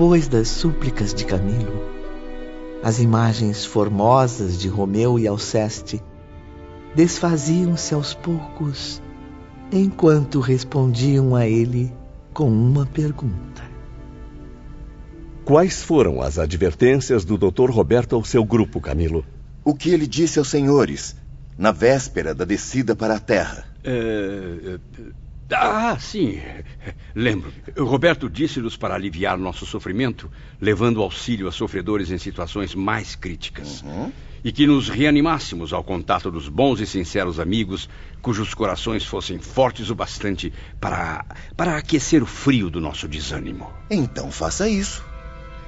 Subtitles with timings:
[0.00, 1.84] Depois das súplicas de Camilo,
[2.82, 6.02] as imagens formosas de Romeu e Alceste
[6.94, 9.02] desfaziam-se aos poucos
[9.70, 11.92] enquanto respondiam a ele
[12.32, 13.62] com uma pergunta.
[15.44, 17.70] Quais foram as advertências do Dr.
[17.70, 19.22] Roberto ao seu grupo, Camilo?
[19.62, 21.14] O que ele disse aos senhores
[21.58, 23.66] na véspera da descida para a Terra?
[23.84, 24.78] É...
[25.52, 26.40] Ah, sim.
[27.14, 27.52] Lembro.
[27.76, 33.82] Roberto disse-nos para aliviar nosso sofrimento, levando auxílio a sofredores em situações mais críticas.
[33.82, 34.12] Uhum.
[34.42, 37.88] E que nos reanimássemos ao contato dos bons e sinceros amigos,
[38.22, 41.24] cujos corações fossem fortes o bastante para,
[41.56, 43.70] para aquecer o frio do nosso desânimo.
[43.90, 45.04] Então faça isso.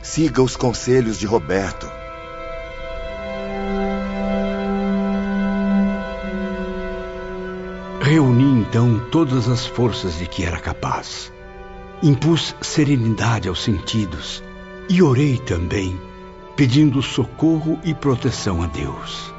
[0.02, 2.01] Siga os conselhos de Roberto.
[8.02, 11.32] Reuni então todas as forças de que era capaz.
[12.02, 14.42] Impus serenidade aos sentidos
[14.88, 15.96] e orei também,
[16.56, 19.32] pedindo socorro e proteção a Deus.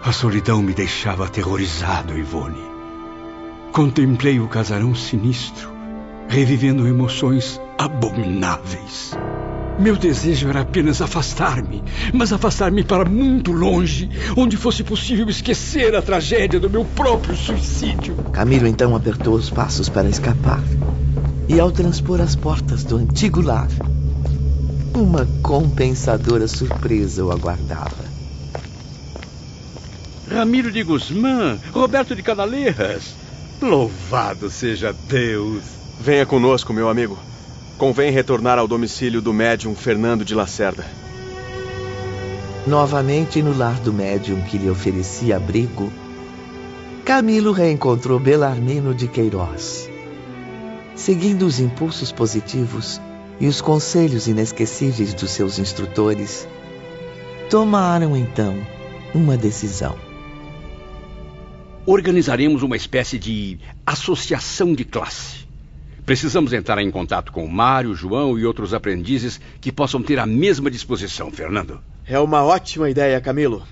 [0.00, 2.62] A solidão me deixava aterrorizado, Ivone.
[3.72, 5.68] Contemplei o casarão sinistro,
[6.28, 9.10] revivendo emoções abomináveis.
[9.78, 11.82] Meu desejo era apenas afastar-me,
[12.12, 18.16] mas afastar-me para muito longe, onde fosse possível esquecer a tragédia do meu próprio suicídio.
[18.32, 20.62] Camilo então apertou os passos para escapar.
[21.48, 23.68] E ao transpor as portas do antigo lar,
[24.94, 28.16] uma compensadora surpresa o aguardava.
[30.30, 33.14] Ramiro de Guzmán, Roberto de Canaleiras.
[33.60, 35.62] Louvado seja Deus!
[36.00, 37.18] Venha conosco, meu amigo.
[37.78, 40.86] Convém retornar ao domicílio do médium Fernando de Lacerda.
[42.66, 45.92] Novamente no lar do médium que lhe oferecia abrigo,
[47.04, 49.90] Camilo reencontrou Belarmino de Queiroz.
[50.94, 52.98] Seguindo os impulsos positivos
[53.38, 56.48] e os conselhos inesquecíveis dos seus instrutores,
[57.50, 58.56] tomaram então
[59.14, 59.98] uma decisão.
[61.84, 65.45] Organizaremos uma espécie de associação de classe
[66.06, 70.24] Precisamos entrar em contato com o Mário, João e outros aprendizes que possam ter a
[70.24, 71.80] mesma disposição, Fernando.
[72.06, 73.64] É uma ótima ideia, Camilo.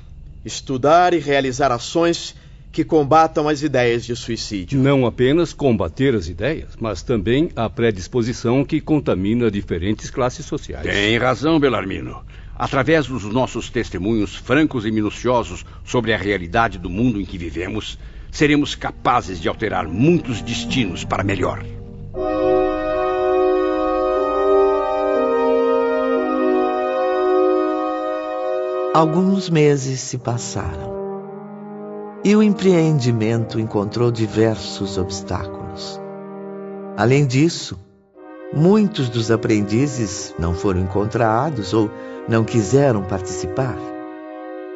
[0.45, 2.35] Estudar e realizar ações
[2.73, 4.81] que combatam as ideias de suicídio.
[4.81, 10.85] Não apenas combater as ideias, mas também a predisposição que contamina diferentes classes sociais.
[10.85, 12.21] Tem razão, Belarmino.
[12.57, 17.97] Através dos nossos testemunhos francos e minuciosos sobre a realidade do mundo em que vivemos,
[18.33, 21.65] seremos capazes de alterar muitos destinos para melhor.
[28.95, 30.95] Alguns meses se passaram
[32.25, 36.01] e o empreendimento encontrou diversos obstáculos.
[36.97, 37.77] Além disso,
[38.53, 41.91] muitos dos aprendizes não foram encontrados ou
[42.29, 43.77] não quiseram participar,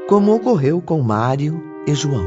[0.09, 2.27] como ocorreu com Mário e João.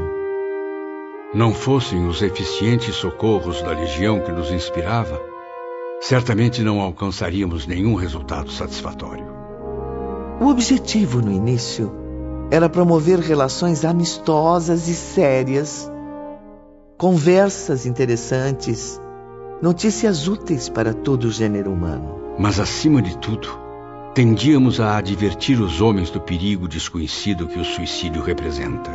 [1.34, 5.22] Não fossem os eficientes socorros da legião que nos inspirava,
[6.00, 9.41] certamente não alcançaríamos nenhum resultado satisfatório.
[10.41, 11.91] O objetivo no início
[12.50, 15.88] era promover relações amistosas e sérias,
[16.97, 19.00] conversas interessantes,
[19.62, 22.34] notícias úteis para todo o gênero humano.
[22.40, 23.50] Mas, acima de tudo,
[24.16, 28.91] tendíamos a advertir os homens do perigo desconhecido que o suicídio representa.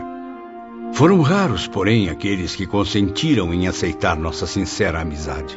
[0.94, 5.56] Foram raros, porém, aqueles que consentiram em aceitar nossa sincera amizade.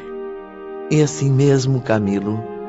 [0.88, 2.59] E assim mesmo, Camilo,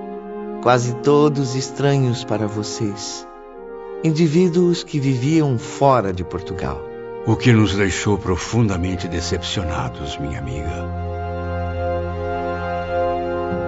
[0.62, 3.28] quase todos estranhos para vocês,
[4.04, 6.80] indivíduos que viviam fora de Portugal.
[7.26, 10.86] O que nos deixou profundamente decepcionados, minha amiga.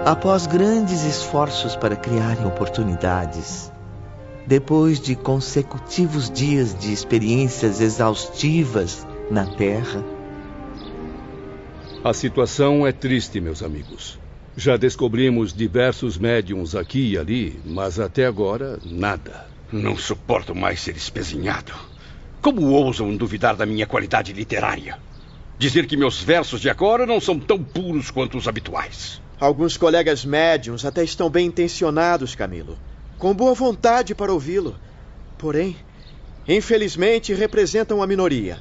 [0.06, 3.72] Após grandes esforços para criarem oportunidades,
[4.46, 10.04] depois de consecutivos dias de experiências exaustivas na Terra.
[12.04, 14.23] A situação é triste, meus amigos.
[14.56, 19.48] Já descobrimos diversos médiums aqui e ali, mas até agora nada.
[19.72, 21.74] Não suporto mais ser espezinhado.
[22.40, 25.00] Como ousam duvidar da minha qualidade literária?
[25.58, 29.20] Dizer que meus versos de agora não são tão puros quanto os habituais.
[29.40, 32.78] Alguns colegas médiums até estão bem intencionados, Camilo.
[33.18, 34.76] Com boa vontade para ouvi-lo.
[35.36, 35.76] Porém,
[36.48, 38.60] infelizmente representam a minoria.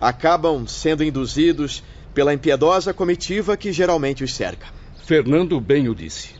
[0.00, 1.84] Acabam sendo induzidos
[2.14, 4.66] pela impiedosa comitiva que geralmente os cerca.
[5.06, 6.34] Fernando bem o disse.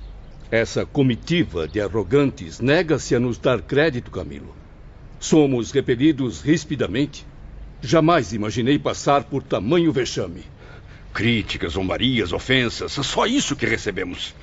[0.50, 4.56] Essa comitiva de arrogantes nega-se a nos dar crédito, Camilo.
[5.20, 7.24] Somos repelidos rispidamente.
[7.80, 10.42] Jamais imaginei passar por tamanho vexame.
[11.14, 14.34] Críticas, zombarias, ofensas, só isso que recebemos.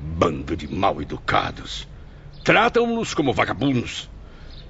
[0.00, 1.86] Bando de mal educados.
[2.42, 4.08] Tratam-nos como vagabundos.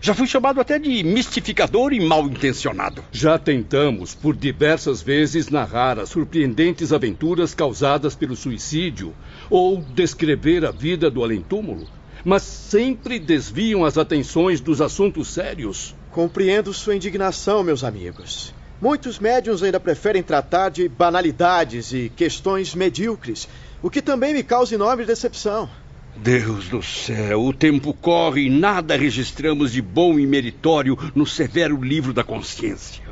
[0.06, 3.02] Já fui chamado até de mistificador e mal intencionado.
[3.10, 9.12] Já tentamos por diversas vezes narrar as surpreendentes aventuras causadas pelo suicídio
[9.50, 11.88] ou descrever a vida do além-túmulo,
[12.24, 15.92] mas sempre desviam as atenções dos assuntos sérios.
[16.12, 18.54] Compreendo sua indignação, meus amigos.
[18.80, 23.48] Muitos médiums ainda preferem tratar de banalidades e questões medíocres,
[23.82, 25.68] o que também me causa enorme decepção.
[26.16, 31.80] Deus do céu, o tempo corre e nada registramos de bom e meritório no severo
[31.80, 33.04] livro da consciência.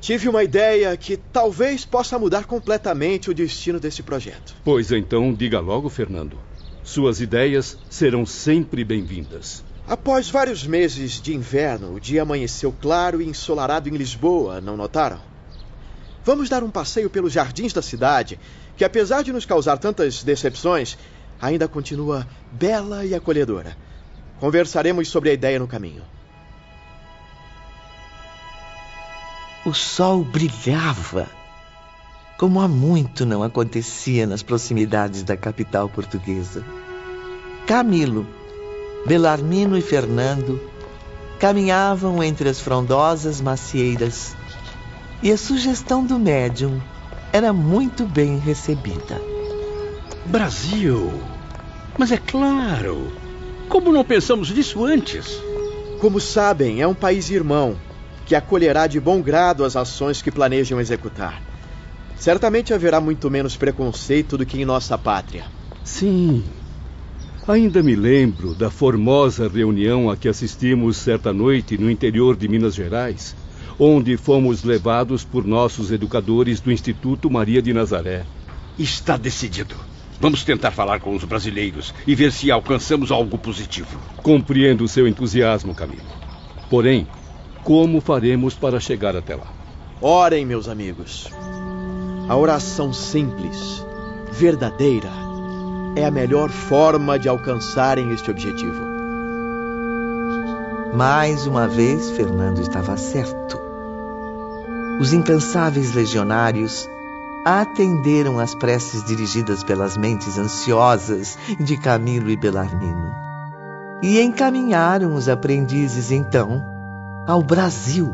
[0.00, 4.54] Tive uma ideia que talvez possa mudar completamente o destino desse projeto.
[4.64, 6.38] Pois então, diga logo, Fernando.
[6.84, 9.64] Suas ideias serão sempre bem-vindas.
[9.86, 15.20] Após vários meses de inverno, o dia amanheceu claro e ensolarado em Lisboa, não notaram?
[16.24, 18.38] Vamos dar um passeio pelos jardins da cidade,
[18.76, 20.96] que apesar de nos causar tantas decepções,
[21.40, 23.76] ainda continua bela e acolhedora.
[24.40, 26.02] Conversaremos sobre a ideia no caminho.
[29.64, 31.28] O sol brilhava,
[32.38, 36.64] como há muito não acontecia nas proximidades da capital portuguesa.
[37.66, 38.26] Camilo,
[39.06, 40.60] Belarmino e Fernando
[41.38, 44.36] caminhavam entre as frondosas macieiras
[45.22, 46.80] e a sugestão do médium
[47.32, 49.20] era muito bem recebida.
[50.28, 51.10] Brasil!
[51.96, 53.10] Mas é claro!
[53.66, 55.40] Como não pensamos nisso antes?
[56.00, 57.76] Como sabem, é um país irmão
[58.26, 61.42] que acolherá de bom grado as ações que planejam executar.
[62.14, 65.46] Certamente haverá muito menos preconceito do que em nossa pátria.
[65.82, 66.44] Sim.
[67.46, 72.74] Ainda me lembro da formosa reunião a que assistimos certa noite no interior de Minas
[72.74, 73.34] Gerais,
[73.78, 78.26] onde fomos levados por nossos educadores do Instituto Maria de Nazaré.
[78.78, 79.87] Está decidido.
[80.20, 83.98] Vamos tentar falar com os brasileiros e ver se alcançamos algo positivo.
[84.16, 86.02] Compreendo o seu entusiasmo, Camilo.
[86.68, 87.06] Porém,
[87.62, 89.46] como faremos para chegar até lá?
[90.00, 91.28] Orem, meus amigos.
[92.28, 93.86] A oração simples,
[94.32, 95.10] verdadeira,
[95.96, 98.86] é a melhor forma de alcançarem este objetivo.
[100.94, 103.58] Mais uma vez, Fernando estava certo.
[105.00, 106.88] Os incansáveis legionários
[107.48, 113.28] atenderam às preces dirigidas pelas mentes ansiosas de Camilo e Belarmino
[114.02, 116.62] e encaminharam os aprendizes então
[117.26, 118.08] ao Brasil,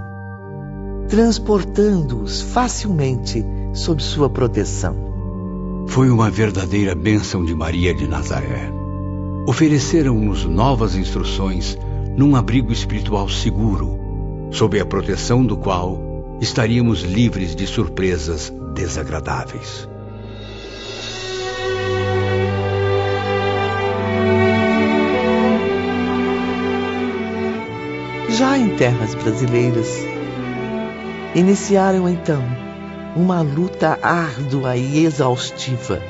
[1.09, 4.97] transportando-os facilmente sob sua proteção.
[5.89, 8.73] Foi uma verdadeira bênção de Maria de Nazaré.
[9.47, 11.77] Ofereceram-nos novas instruções
[12.17, 13.99] num abrigo espiritual seguro,
[14.51, 19.89] sob a proteção do qual estaríamos livres de surpresas desagradáveis.
[28.31, 29.89] Já em terras brasileiras,
[31.35, 32.43] iniciaram então
[33.15, 36.03] uma luta árdua e exaustiva.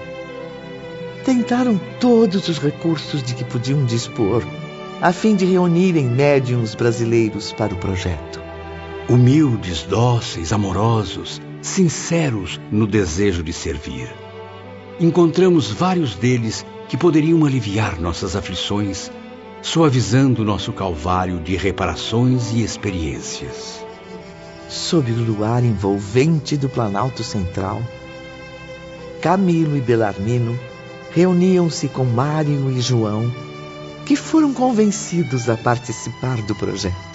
[1.24, 4.42] Tentaram todos os recursos de que podiam dispor,
[5.02, 8.43] a fim de reunirem médiums brasileiros para o projeto.
[9.06, 14.08] Humildes, dóceis, amorosos, sinceros no desejo de servir.
[14.98, 19.10] Encontramos vários deles que poderiam aliviar nossas aflições,
[19.60, 23.84] suavizando nosso calvário de reparações e experiências.
[24.70, 27.82] Sob o luar envolvente do Planalto Central,
[29.20, 30.58] Camilo e Belarmino
[31.10, 33.30] reuniam-se com Mário e João,
[34.06, 37.13] que foram convencidos a participar do projeto.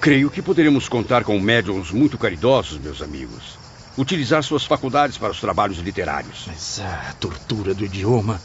[0.00, 3.58] Creio que poderemos contar com médiums muito caridosos, meus amigos.
[3.96, 6.44] Utilizar suas faculdades para os trabalhos literários.
[6.46, 8.40] Mas a tortura do idioma,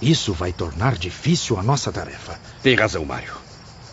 [0.00, 2.40] isso vai tornar difícil a nossa tarefa.
[2.62, 3.34] Tem razão, Mário.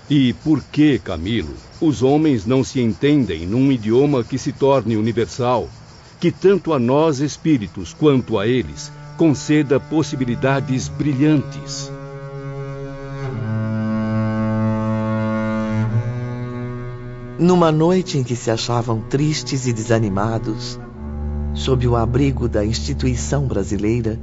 [0.10, 5.70] E por que, Camilo, os homens não se entendem num idioma que se torne universal,
[6.18, 11.92] que tanto a nós espíritos quanto a eles conceda possibilidades brilhantes?
[17.42, 20.80] Numa noite em que se achavam tristes e desanimados,
[21.56, 24.20] sob o abrigo da instituição brasileira,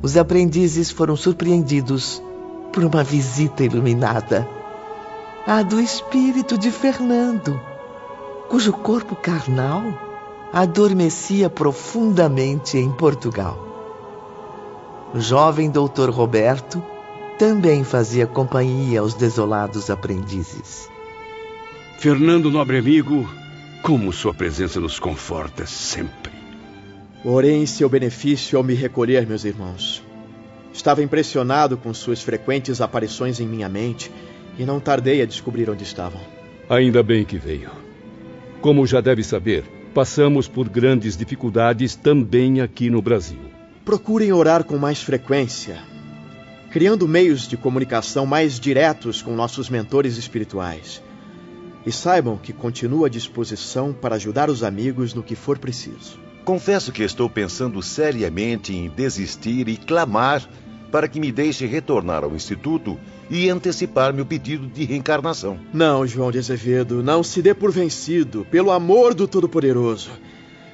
[0.00, 2.22] os aprendizes foram surpreendidos
[2.72, 4.46] por uma visita iluminada
[5.44, 7.60] a do espírito de Fernando,
[8.48, 9.82] cujo corpo carnal
[10.52, 13.58] adormecia profundamente em Portugal.
[15.12, 16.80] O jovem doutor Roberto
[17.36, 20.88] também fazia companhia aos desolados aprendizes.
[22.00, 23.30] Fernando, nobre amigo,
[23.82, 26.32] como sua presença nos conforta sempre.
[27.22, 30.02] Orei em seu benefício ao me recolher, meus irmãos.
[30.72, 34.10] Estava impressionado com suas frequentes aparições em minha mente
[34.58, 36.22] e não tardei a descobrir onde estavam.
[36.70, 37.70] Ainda bem que veio.
[38.62, 43.40] Como já deve saber, passamos por grandes dificuldades também aqui no Brasil.
[43.84, 45.82] Procurem orar com mais frequência,
[46.70, 51.02] criando meios de comunicação mais diretos com nossos mentores espirituais.
[51.84, 56.18] E saibam que continuo à disposição para ajudar os amigos no que for preciso.
[56.44, 60.46] Confesso que estou pensando seriamente em desistir e clamar
[60.90, 62.98] para que me deixe retornar ao Instituto
[63.30, 65.58] e antecipar meu pedido de reencarnação.
[65.72, 70.10] Não, João de Azevedo, não se dê por vencido, pelo amor do Todo-Poderoso.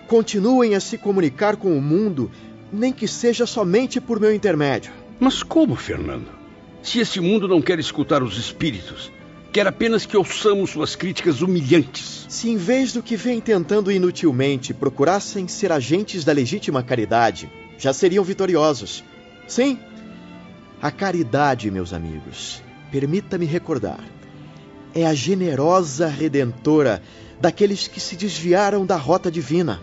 [0.09, 2.31] Continuem a se comunicar com o mundo,
[2.73, 4.93] nem que seja somente por meu intermédio.
[5.21, 6.29] Mas como, Fernando?
[6.83, 9.13] Se esse mundo não quer escutar os espíritos,
[9.57, 12.27] quer apenas que ouçamos suas críticas humilhantes.
[12.29, 17.91] Se em vez do que vem tentando inutilmente procurassem ser agentes da legítima caridade, já
[17.91, 19.03] seriam vitoriosos.
[19.49, 19.79] Sim,
[20.83, 24.05] a caridade, meus amigos, permita-me recordar,
[24.95, 27.01] é a generosa redentora
[27.41, 29.81] daqueles que se desviaram da rota divina.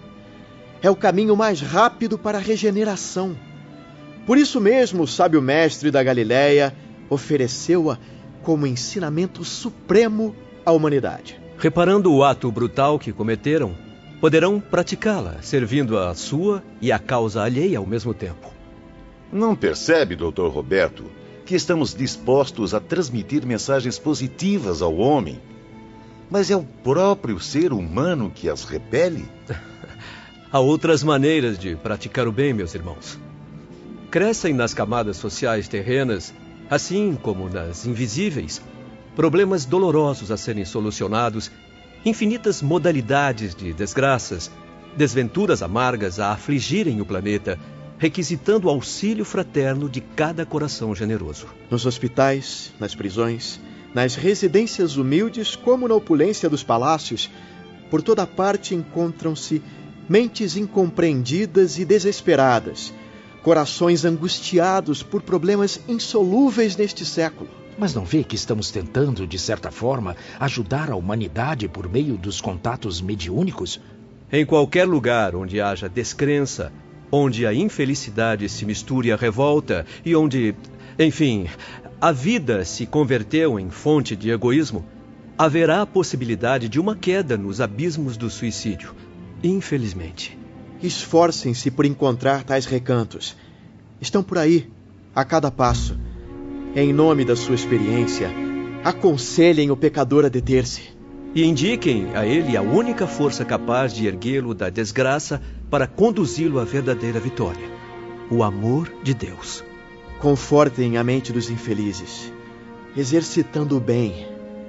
[0.84, 3.36] É o caminho mais rápido para a regeneração.
[4.27, 6.75] Por isso mesmo, o sábio mestre da Galiléia
[7.10, 7.98] ofereceu-a
[8.44, 10.36] como ensinamento supremo
[10.66, 11.42] à humanidade.
[11.58, 13.76] Reparando o ato brutal que cometeram,
[14.20, 18.52] poderão praticá-la, servindo a sua e a causa alheia ao mesmo tempo.
[19.32, 21.06] Não percebe, doutor Roberto,
[21.46, 25.42] que estamos dispostos a transmitir mensagens positivas ao homem,
[26.30, 29.26] mas é o próprio ser humano que as repele?
[30.52, 33.20] Há outras maneiras de praticar o bem, meus irmãos.
[34.12, 36.34] Crescem nas camadas sociais terrenas,
[36.70, 38.62] assim como nas invisíveis,
[39.15, 41.51] problemas dolorosos a serem solucionados,
[42.05, 44.51] infinitas modalidades de desgraças,
[44.96, 47.60] desventuras amargas a afligirem o planeta
[47.98, 51.48] requisitando o auxílio fraterno de cada coração generoso.
[51.70, 53.62] Nos hospitais, nas prisões,
[53.93, 57.29] nas residências humildes, como na opulência dos palácios,
[57.89, 59.62] por toda parte encontram-se
[60.10, 62.93] mentes incompreendidas e desesperadas,
[63.44, 67.50] corações angustiados por problemas insolúveis neste século.
[67.78, 72.40] Mas não vê que estamos tentando, de certa forma, ajudar a humanidade por meio dos
[72.40, 73.82] contatos mediúnicos?
[74.32, 76.72] Em qualquer lugar onde haja descrença,
[77.12, 80.56] onde a infelicidade se misture à revolta e onde,
[80.98, 81.48] enfim,
[82.00, 84.86] a vida se converteu em fonte de egoísmo,
[85.38, 88.96] haverá a possibilidade de uma queda nos abismos do suicídio.
[89.44, 90.43] Infelizmente.
[90.84, 93.38] Esforcem-se por encontrar tais recantos.
[94.02, 94.70] Estão por aí,
[95.16, 95.98] a cada passo.
[96.75, 98.30] Em nome da sua experiência,
[98.84, 100.94] aconselhem o pecador a deter-se.
[101.34, 106.66] E indiquem a ele a única força capaz de erguê-lo da desgraça para conduzi-lo à
[106.66, 107.66] verdadeira vitória:
[108.30, 109.63] o amor de Deus.
[110.20, 112.32] Confortem a mente dos infelizes,
[112.96, 114.28] exercitando o bem,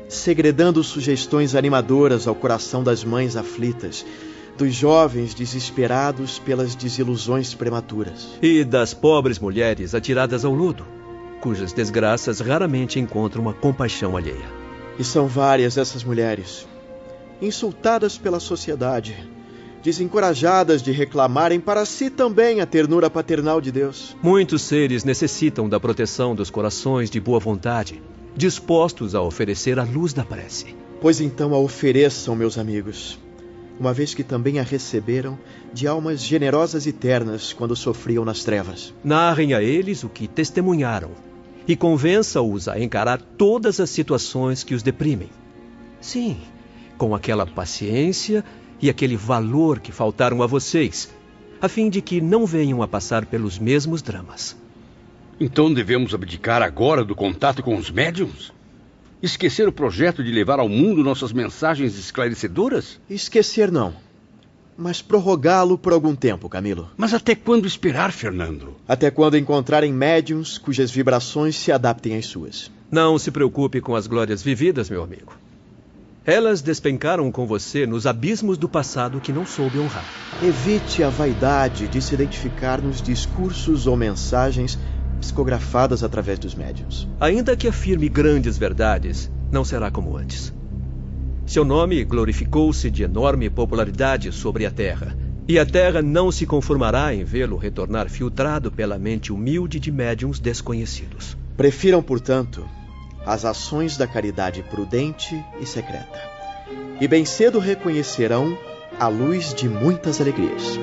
[0.09, 4.07] segredando sugestões animadoras ao coração das mães aflitas,
[4.57, 8.39] dos jovens desesperados pelas desilusões prematuras.
[8.41, 10.85] E das pobres mulheres atiradas ao lodo,
[11.41, 14.65] cujas desgraças raramente encontram a compaixão alheia.
[14.99, 16.67] E são várias essas mulheres,
[17.43, 19.17] insultadas pela sociedade,
[19.83, 24.17] desencorajadas de reclamarem para si também a ternura paternal de Deus.
[24.23, 28.01] Muitos seres necessitam da proteção dos corações de boa vontade,
[28.37, 30.75] dispostos a oferecer a luz da prece.
[31.01, 33.19] Pois então a ofereçam, meus amigos,
[33.79, 35.39] uma vez que também a receberam
[35.73, 38.95] de almas generosas e ternas quando sofriam nas trevas.
[39.03, 41.11] Narrem a eles o que testemunharam
[41.67, 45.31] e convença-os a encarar todas as situações que os deprimem.
[46.01, 46.37] Sim,
[46.99, 48.45] com aquela paciência
[48.81, 51.11] e aquele valor que faltaram a vocês,
[51.61, 54.57] a fim de que não venham a passar pelos mesmos dramas.
[55.41, 58.53] Então devemos abdicar agora do contato com os médiums?
[59.25, 63.01] Esquecer o projeto de levar ao mundo nossas mensagens esclarecedoras?
[63.09, 63.95] Esquecer não.
[64.77, 66.91] Mas prorrogá-lo por algum tempo, Camilo.
[66.95, 68.77] Mas até quando esperar, Fernando?
[68.87, 72.71] Até quando encontrarem médiums cujas vibrações se adaptem às suas.
[72.91, 75.33] Não se preocupe com as glórias vividas, meu amigo.
[76.27, 80.05] Elas despencaram com você nos abismos do passado que não soube honrar.
[80.43, 84.79] Evite a vaidade de se identificar nos discursos ou mensagens
[85.21, 87.09] psicografadas através dos médiums.
[87.21, 90.53] Ainda que afirme grandes verdades, não será como antes.
[91.47, 95.17] Seu nome glorificou-se de enorme popularidade sobre a Terra,
[95.47, 100.39] e a Terra não se conformará em vê-lo retornar filtrado pela mente humilde de médiums
[100.39, 101.37] desconhecidos.
[101.57, 102.67] Prefiram, portanto,
[103.27, 106.19] as ações da caridade prudente e secreta.
[107.01, 108.57] E bem cedo reconhecerão
[108.99, 110.79] a luz de muitas alegrias.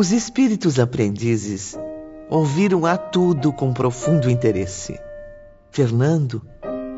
[0.00, 1.78] Os espíritos aprendizes
[2.30, 4.98] ouviram a tudo com profundo interesse.
[5.70, 6.40] Fernando,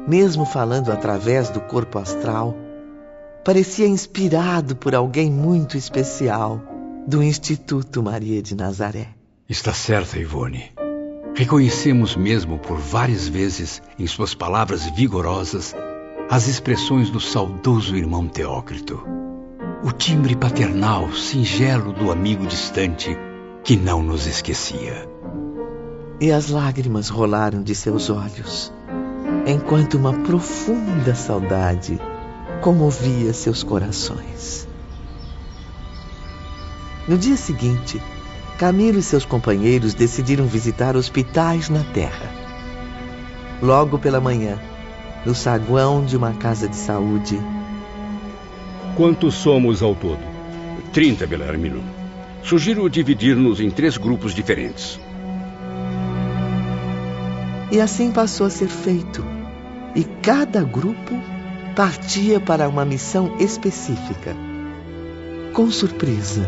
[0.07, 2.57] mesmo falando através do corpo astral,
[3.45, 6.63] parecia inspirado por alguém muito especial
[7.05, 9.09] do Instituto Maria de Nazaré.
[9.49, 10.71] Está certa, Ivone.
[11.35, 15.75] Reconhecemos mesmo por várias vezes em suas palavras vigorosas
[16.31, 19.22] as expressões do saudoso irmão Teócrito.
[19.85, 23.17] O timbre paternal singelo do amigo distante
[23.65, 25.09] que não nos esquecia.
[26.21, 28.73] E as lágrimas rolaram de seus olhos,
[29.47, 32.01] enquanto uma profunda saudade
[32.61, 34.69] comovia seus corações.
[37.09, 38.01] No dia seguinte,
[38.63, 42.31] Camilo e seus companheiros decidiram visitar hospitais na Terra.
[43.61, 44.57] Logo pela manhã,
[45.27, 47.41] no saguão de uma casa de saúde.
[48.95, 50.21] Quantos somos ao todo?
[50.93, 51.83] Trinta, Belarmino.
[52.43, 55.01] Sugiro dividir-nos em três grupos diferentes.
[57.71, 59.25] E assim passou a ser feito.
[59.95, 61.15] E cada grupo
[61.75, 64.37] partia para uma missão específica.
[65.55, 66.47] Com surpresa,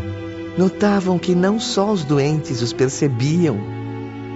[0.55, 3.57] notavam que não só os doentes os percebiam,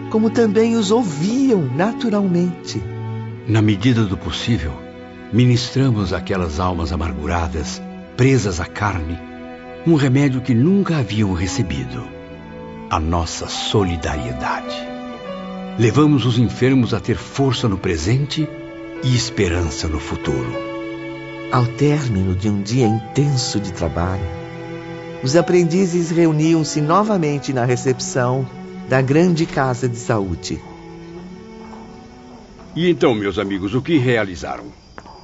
[0.09, 2.81] como também os ouviam naturalmente.
[3.47, 4.73] Na medida do possível,
[5.31, 7.79] ministramos àquelas almas amarguradas,
[8.19, 9.17] presas à carne,
[9.87, 12.05] um remédio que nunca haviam recebido:
[12.89, 14.75] a nossa solidariedade.
[15.79, 18.45] Levamos os enfermos a ter força no presente
[19.01, 20.51] e esperança no futuro.
[21.49, 24.27] Ao término de um dia intenso de trabalho,
[25.23, 28.45] os aprendizes reuniam-se novamente na recepção
[28.89, 30.59] da grande casa de saúde.
[32.75, 34.65] E então, meus amigos, o que realizaram?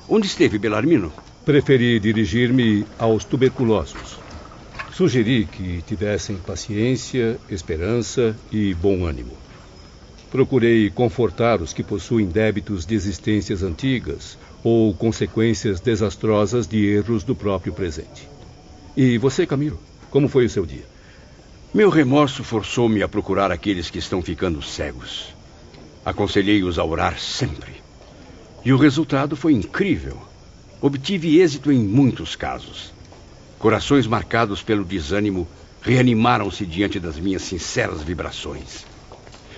[0.08, 1.12] Onde esteve Belarmino?
[1.45, 4.17] Preferi dirigir-me aos tuberculosos.
[4.91, 9.38] Sugeri que tivessem paciência, esperança e bom ânimo.
[10.31, 17.36] Procurei confortar os que possuem débitos de existências antigas ou consequências desastrosas de erros do
[17.36, 18.27] próprio presente.
[18.97, 19.79] E você, Camilo,
[20.10, 20.86] como foi o seu dia?
[21.71, 25.36] Meu remorso forçou-me a procurar aqueles que estão ficando cegos.
[26.03, 27.73] Aconselhei-os a orar sempre.
[28.65, 30.19] E o resultado foi incrível.
[30.86, 32.93] Obtive êxito em muitos casos.
[33.58, 35.48] Corações marcados pelo desânimo
[35.82, 38.86] reanimaram-se diante das minhas sinceras vibrações.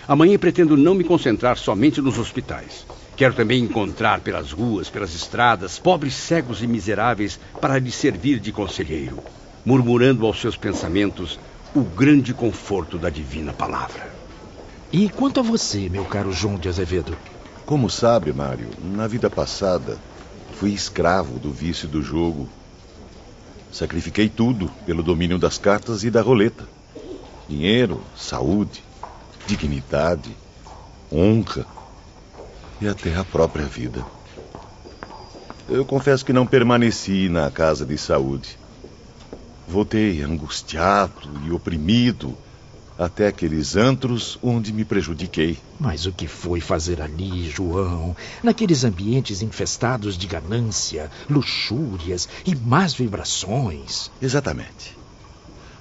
[0.08, 2.86] Amanhã pretendo não me concentrar somente nos hospitais.
[3.18, 8.54] Quero também encontrar pelas ruas, pelas estradas, pobres cegos e miseráveis para lhes servir de
[8.54, 9.20] conselheiro,
[9.66, 11.38] murmurando aos seus pensamentos
[11.76, 14.08] o grande conforto da divina palavra.
[14.94, 17.18] E quanto a você, meu caro João de Azevedo?
[17.66, 19.98] Como sabe, Mário, na vida passada
[20.60, 22.50] fui escravo do vício do jogo.
[23.72, 26.67] Sacrifiquei tudo pelo domínio das cartas e da roleta:
[27.48, 28.84] dinheiro, saúde,
[29.46, 30.36] dignidade,
[31.12, 31.65] honra
[32.82, 34.04] e até a própria vida.
[35.70, 38.58] Eu confesso que não permaneci na casa de saúde.
[39.67, 42.36] Voltei angustiado e oprimido
[42.98, 45.58] até aqueles antros onde me prejudiquei.
[45.80, 48.16] Mas o que foi fazer ali, João?
[48.42, 54.10] Naqueles ambientes infestados de ganância, luxúrias e más vibrações.
[54.22, 54.98] Exatamente.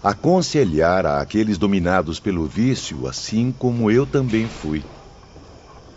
[0.02, 4.84] Aconselhar a aqueles dominados pelo vício, assim como eu também fui.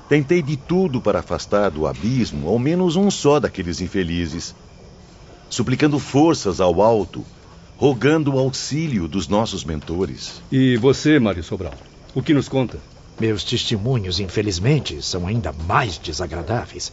[0.07, 4.55] Tentei de tudo para afastar do abismo ao menos um só daqueles infelizes,
[5.49, 7.23] suplicando forças ao alto,
[7.79, 10.41] rogando o auxílio dos nossos mentores.
[10.51, 11.73] E você, Mário Sobral,
[12.13, 12.77] o que nos conta?
[13.17, 16.91] Meus testemunhos, infelizmente, são ainda mais desagradáveis.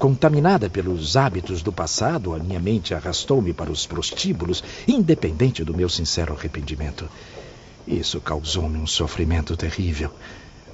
[0.00, 5.88] Contaminada pelos hábitos do passado, a minha mente arrastou-me para os prostíbulos, independente do meu
[5.88, 7.08] sincero arrependimento.
[7.86, 10.10] Isso causou-me um sofrimento terrível.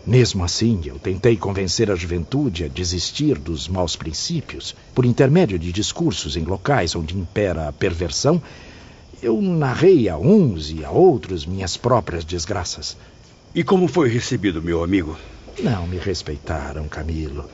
[0.07, 4.75] Mesmo assim, eu tentei convencer a juventude a desistir dos maus princípios.
[4.95, 8.41] Por intermédio de discursos em locais onde impera a perversão,
[9.23, 12.97] eu narrei a uns e a outros minhas próprias desgraças.
[13.55, 15.17] E como foi recebido, meu amigo?
[15.63, 17.49] Não me respeitaram, Camilo.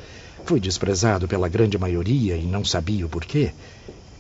[0.44, 3.52] Fui desprezado pela grande maioria e não sabia o porquê.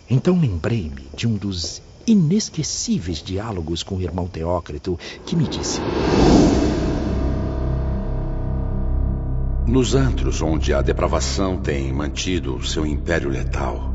[0.08, 5.80] Então lembrei-me de um dos inesquecíveis diálogos com o irmão Teócrito, que me disse:
[9.66, 13.91] Nos antros onde a depravação tem mantido seu império letal,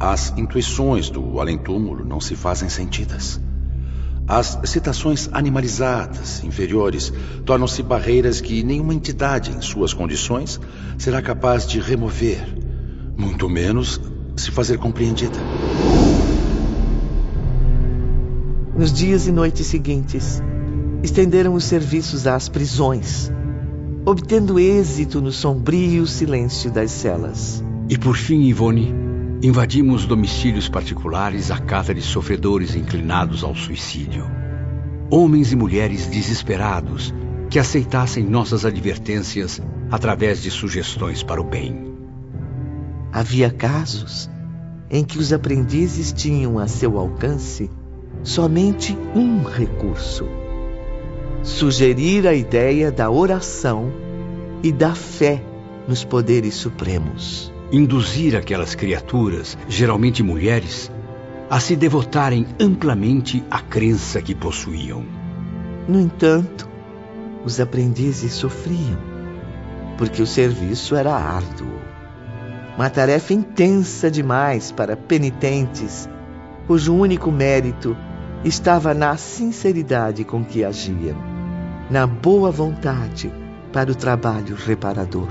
[0.00, 3.40] as intuições do além-túmulo não se fazem sentidas.
[4.26, 7.12] As citações animalizadas, inferiores,
[7.44, 10.60] tornam-se barreiras que nenhuma entidade em suas condições
[10.98, 12.46] será capaz de remover,
[13.16, 14.00] muito menos
[14.36, 15.38] se fazer compreendida.
[18.76, 20.42] Nos dias e noites seguintes,
[21.02, 23.32] estenderam os serviços às prisões,
[24.04, 27.64] obtendo êxito no sombrio silêncio das celas.
[27.88, 29.07] E por fim, Ivone,
[29.40, 34.26] invadimos domicílios particulares à cata de sofredores inclinados ao suicídio.
[35.08, 37.14] Homens e mulheres desesperados
[37.48, 41.94] que aceitassem nossas advertências através de sugestões para o bem.
[43.12, 44.28] Havia casos
[44.90, 47.70] em que os aprendizes tinham a seu alcance
[48.24, 50.26] somente um recurso:
[51.44, 53.92] sugerir a ideia da oração
[54.64, 55.40] e da fé
[55.86, 57.56] nos poderes supremos.
[57.70, 60.90] Induzir aquelas criaturas, geralmente mulheres,
[61.50, 65.04] a se devotarem amplamente à crença que possuíam.
[65.86, 66.66] No entanto,
[67.44, 68.98] os aprendizes sofriam,
[69.98, 71.78] porque o serviço era árduo.
[72.74, 76.08] Uma tarefa intensa demais para penitentes,
[76.66, 77.94] cujo único mérito
[78.44, 81.16] estava na sinceridade com que agiam,
[81.90, 83.30] na boa vontade
[83.74, 85.28] para o trabalho reparador.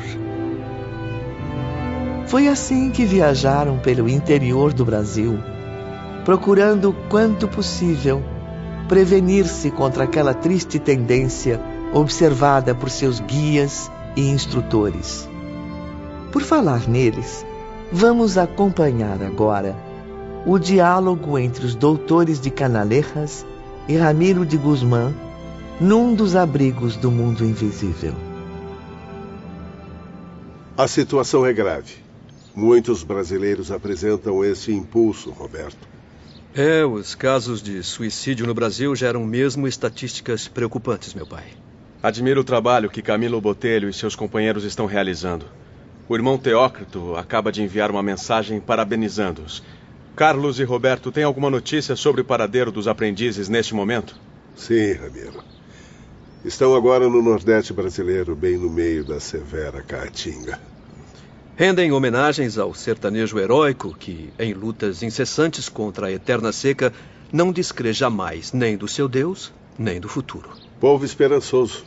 [2.27, 5.39] Foi assim que viajaram pelo interior do Brasil,
[6.25, 8.21] procurando quanto possível
[8.89, 11.61] prevenir-se contra aquela triste tendência
[11.93, 15.27] observada por seus guias e instrutores.
[16.29, 17.45] Por falar neles,
[17.93, 19.73] vamos acompanhar agora
[20.45, 23.45] o diálogo entre os doutores de Canalejas
[23.87, 25.13] e Ramiro de Guzmán
[25.79, 28.13] num dos abrigos do mundo invisível.
[30.77, 32.06] A situação é grave.
[32.57, 35.87] Muitos brasileiros apresentam esse impulso, Roberto.
[36.55, 41.43] É, os casos de suicídio no Brasil geram mesmo estatísticas preocupantes, meu pai.
[42.01, 45.45] Admiro o trabalho que Camilo Botelho e seus companheiros estão realizando.
[46.09, 49.61] O irmão Teócrito acaba de enviar uma mensagem parabenizando-os.
[50.15, 54.19] Carlos e Roberto, têm alguma notícia sobre o paradeiro dos aprendizes neste momento?
[54.55, 55.43] Sim, Ramiro.
[56.43, 60.59] Estão agora no Nordeste brasileiro, bem no meio da severa caatinga.
[61.59, 66.93] Rendem homenagens ao sertanejo heróico que, em lutas incessantes contra a eterna seca,
[67.33, 70.51] não descrê jamais nem do seu Deus, nem do futuro.
[70.79, 71.83] Povo esperançoso,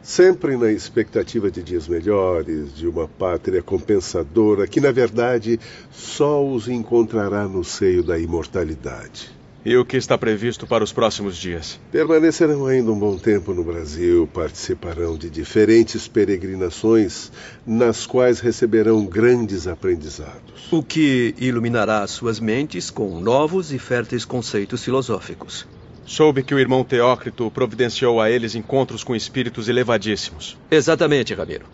[0.00, 5.58] sempre na expectativa de dias melhores, de uma pátria compensadora que, na verdade,
[5.90, 9.39] só os encontrará no seio da imortalidade.
[9.62, 11.78] E o que está previsto para os próximos dias?
[11.92, 17.30] Permanecerão ainda um bom tempo no Brasil, participarão de diferentes peregrinações,
[17.66, 20.72] nas quais receberão grandes aprendizados.
[20.72, 25.68] O que iluminará suas mentes com novos e férteis conceitos filosóficos.
[26.06, 30.56] Soube que o irmão Teócrito providenciou a eles encontros com espíritos elevadíssimos.
[30.70, 31.66] Exatamente, Ramiro.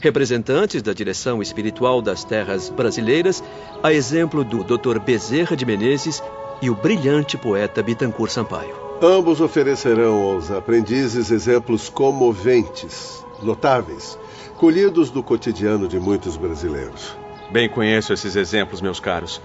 [0.00, 3.44] Representantes da direção espiritual das terras brasileiras,
[3.82, 4.98] a exemplo do Dr.
[4.98, 6.22] Bezerra de Menezes
[6.60, 8.74] e o brilhante poeta Bitancourt Sampaio.
[9.02, 14.18] Ambos oferecerão aos aprendizes exemplos comoventes, notáveis,
[14.56, 17.16] colhidos do cotidiano de muitos brasileiros.
[17.50, 19.42] Bem conheço esses exemplos, meus caros.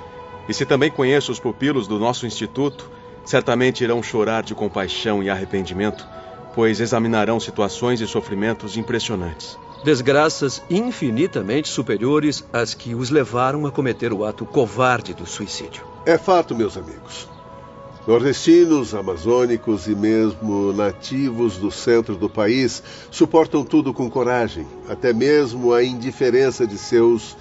[0.47, 2.89] E se também conheço os pupilos do nosso instituto,
[3.25, 6.07] certamente irão chorar de compaixão e arrependimento,
[6.55, 9.57] pois examinarão situações e sofrimentos impressionantes.
[9.83, 15.88] Desgraças infinitamente superiores às que os levaram a cometer o ato covarde do suicídio.
[16.05, 17.27] É fato, meus amigos.
[18.07, 22.81] Nordestinos, amazônicos e mesmo nativos do centro do país
[23.11, 27.37] suportam tudo com coragem, até mesmo a indiferença de seus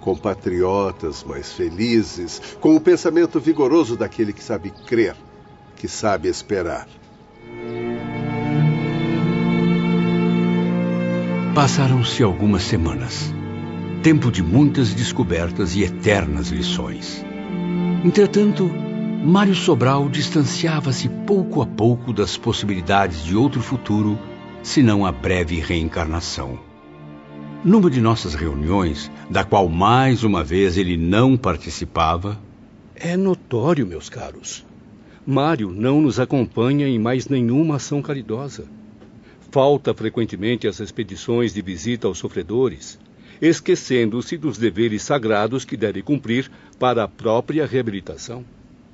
[0.00, 5.16] compatriotas mais felizes, com o pensamento vigoroso daquele que sabe crer,
[5.76, 6.88] que sabe esperar.
[11.54, 13.32] Passaram-se algumas semanas.
[14.02, 17.24] Tempo de muitas descobertas e eternas lições.
[18.04, 18.64] Entretanto,
[19.24, 24.18] Mário Sobral distanciava-se pouco a pouco das possibilidades de outro futuro,
[24.60, 26.58] senão a breve reencarnação.
[27.64, 32.40] Numa de nossas reuniões, da qual mais uma vez ele não participava.
[32.96, 34.66] É notório, meus caros.
[35.24, 38.64] Mário não nos acompanha em mais nenhuma ação caridosa.
[39.52, 42.98] Falta frequentemente as expedições de visita aos sofredores,
[43.42, 48.44] esquecendo-se dos deveres sagrados que deve cumprir para a própria reabilitação.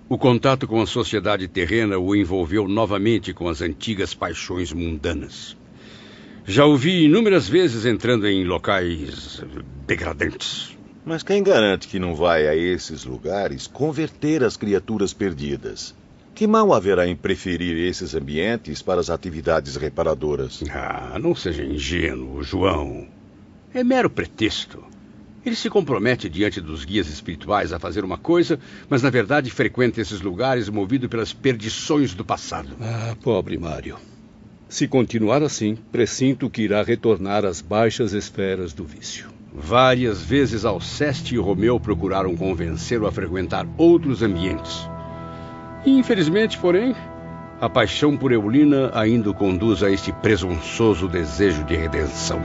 [0.08, 5.54] O contato com a sociedade terrena o envolveu novamente com as antigas paixões mundanas.
[6.46, 9.44] Já o vi inúmeras vezes entrando em locais
[9.86, 10.74] degradantes.
[11.04, 15.94] Mas quem garante que não vai a esses lugares converter as criaturas perdidas?
[16.34, 20.62] Que mal haverá em preferir esses ambientes para as atividades reparadoras?
[20.70, 23.17] Ah, não seja ingênuo, João.
[23.72, 24.82] É mero pretexto.
[25.44, 30.00] Ele se compromete diante dos guias espirituais a fazer uma coisa, mas na verdade frequenta
[30.00, 32.70] esses lugares movido pelas perdições do passado.
[32.80, 33.96] Ah, pobre Mário.
[34.68, 39.28] Se continuar assim, pressinto que irá retornar às baixas esferas do vício.
[39.52, 44.88] Várias vezes Alceste e Romeu procuraram convencê-lo a frequentar outros ambientes.
[45.86, 46.94] Infelizmente, porém,
[47.60, 52.40] a paixão por Eulina ainda o conduz a este presunçoso desejo de redenção.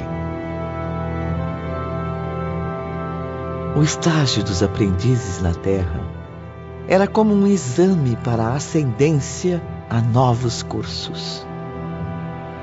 [3.76, 6.00] O estágio dos aprendizes na Terra
[6.88, 11.44] era como um exame para a ascendência a novos cursos.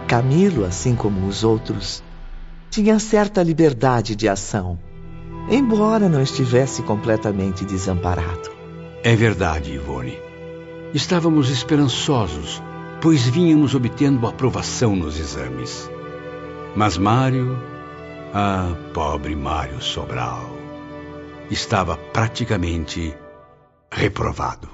[0.07, 2.03] Camilo, assim como os outros,
[2.71, 4.79] tinha certa liberdade de ação,
[5.49, 8.51] embora não estivesse completamente desamparado.
[9.03, 10.17] É verdade, Ivone.
[10.95, 12.63] Estávamos esperançosos,
[13.01, 15.91] pois vínhamos obtendo aprovação nos exames.
[16.77, 17.59] Mas Mário,
[18.33, 20.50] ah, pobre Mário Sobral,
[21.51, 23.15] estava praticamente
[23.91, 24.69] reprovado.